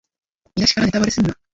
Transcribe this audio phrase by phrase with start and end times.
[0.55, 1.35] 見だしからネタバレすんな